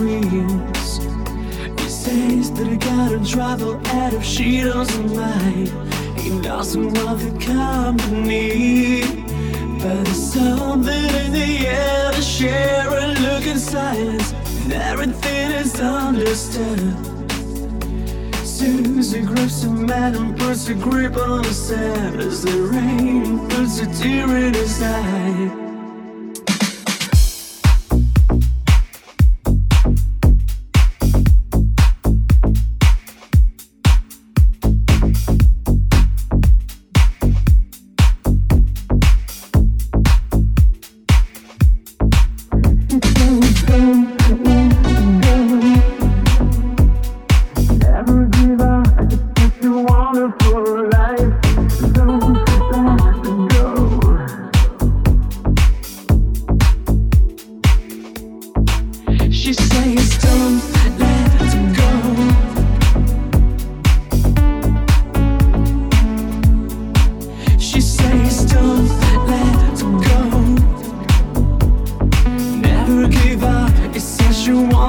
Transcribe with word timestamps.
dreams. 0.00 0.96
He 1.78 1.88
says 1.88 2.50
that 2.52 2.66
I 2.66 2.76
gotta 2.76 3.22
travel 3.22 3.74
out 3.98 4.14
if 4.14 4.24
she 4.24 4.62
doesn't 4.62 5.14
mind. 5.14 5.68
He 6.18 6.40
doesn't 6.40 6.94
want 6.94 7.18
the 7.20 7.32
company. 7.44 9.02
But 9.80 10.04
there's 10.04 10.32
something 10.32 11.10
in 11.22 11.32
the 11.32 11.66
air 11.66 12.12
to 12.12 12.22
share 12.22 12.88
a 12.88 13.08
look 13.24 13.46
in 13.46 13.58
silence. 13.58 14.32
And 14.64 14.72
everything 14.72 15.50
is 15.52 15.78
understood. 15.78 16.94
Susie 18.42 19.22
grabs 19.22 19.64
a 19.64 19.70
man 19.70 20.14
and 20.14 20.38
puts 20.38 20.68
a 20.68 20.74
grip 20.74 21.16
on 21.16 21.44
his 21.44 21.70
hand 21.70 22.20
as 22.20 22.42
the 22.42 22.56
rain 22.72 23.48
puts 23.50 23.80
a 23.80 23.86
tear 24.00 24.28
in 24.36 24.54
his 24.54 24.82
eye. 24.82 25.59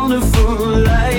wonderful 0.01 0.79
life. 0.79 1.10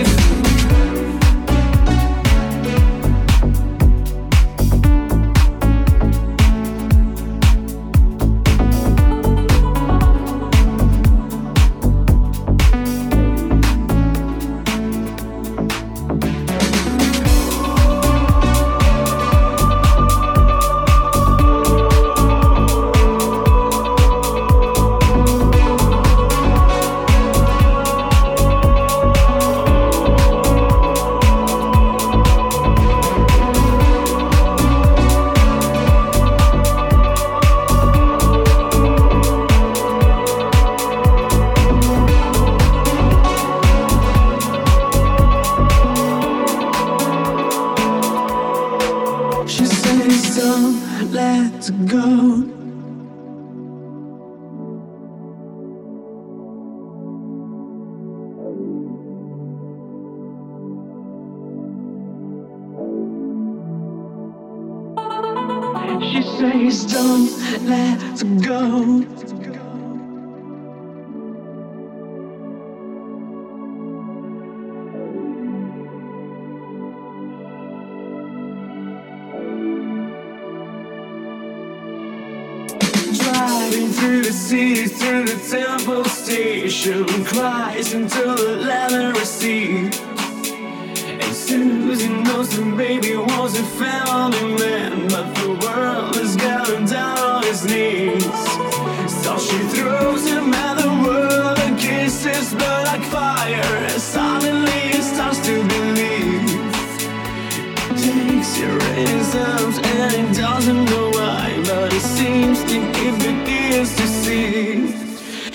tears 113.73 113.97
to 113.97 114.07
see. 114.07 114.93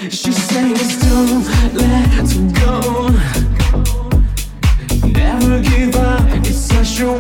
She 0.10 0.32
says, 0.32 0.98
Don't 1.04 1.46
let 1.74 2.28
go. 2.62 3.10
Never 5.08 5.60
give 5.62 5.96
up. 5.96 6.26
It's 6.48 6.58
such 6.58 7.00
a 7.02 7.12